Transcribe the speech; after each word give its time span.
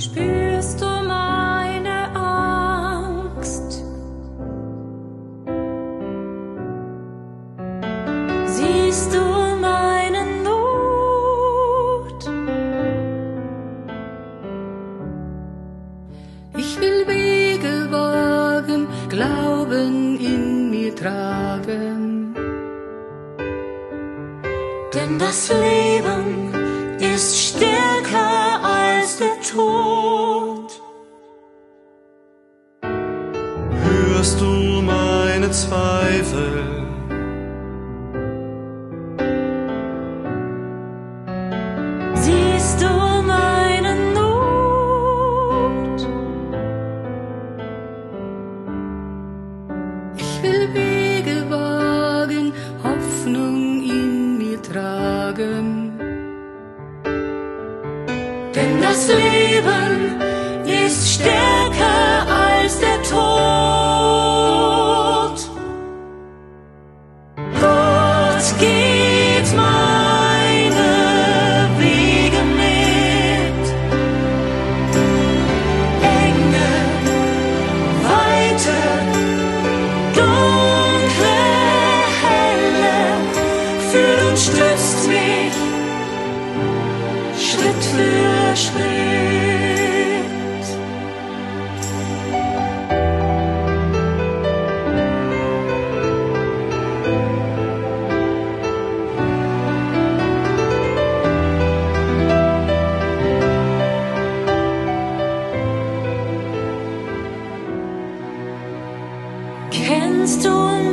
Spürst 0.00 0.80
du 0.80 0.86
meine 0.86 2.08
Angst? 2.14 3.84
Siehst 8.46 9.14
du 9.14 9.20
meine 9.60 10.22
Not? 10.42 12.20
Ich 16.56 16.80
will 16.80 17.06
Wege 17.06 17.92
wagen, 17.92 18.88
Glauben 19.10 20.18
in 20.18 20.70
mir 20.70 20.96
tragen. 20.96 22.34
Denn 24.94 25.18
das 25.18 25.50
Leben 25.50 26.54
ist 27.00 27.38
stärker 27.38 28.60
als 28.62 29.16
der 29.18 29.40
Tod. 29.40 29.99
Hörst 34.20 34.38
du 34.38 34.82
meine 34.82 35.50
Zweifel? 35.50 36.62
Siehst 42.14 42.82
du 42.82 42.90
meine 43.26 43.94
Not? 44.12 46.06
Ich 50.18 50.42
will 50.42 50.68
Wege 50.74 51.48
wagen, 51.48 52.52
Hoffnung 52.84 53.82
in 53.82 54.36
mir 54.36 54.60
tragen. 54.60 55.98
Denn 58.54 58.82
das 58.82 59.08
Leben 59.08 60.20
ist 60.66 61.14
stärker 61.14 61.39
stützt 84.36 85.08
mich 85.08 85.54
Schritt 87.36 87.84
für 87.84 88.56
Schritt. 88.56 89.10
Kennst 109.70 110.44
du 110.44 110.89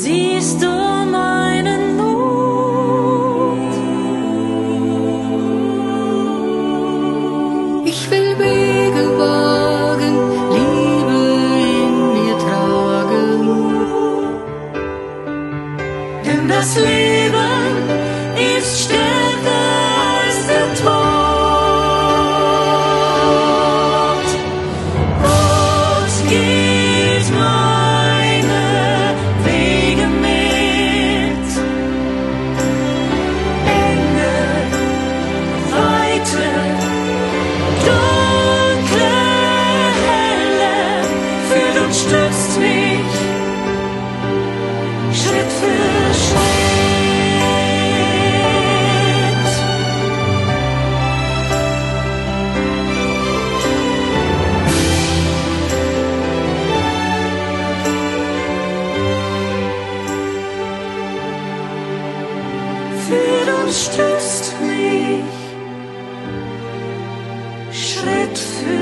Siehst 0.00 0.62
du 0.62 0.68
meine 0.68 1.74
Not? 1.96 3.72
Ich 7.84 8.08
will 8.08 8.38
Wege 8.38 9.04
wagen, 9.18 10.16
Liebe 10.56 11.20
in 11.82 11.94
mir 12.14 12.36
tragen. 12.46 13.38
Denn 16.24 16.42
das 16.48 16.76
Leben 16.76 16.97
stützt 63.72 64.54
mich 64.62 65.24
Schritt 67.72 68.38
für 68.38 68.77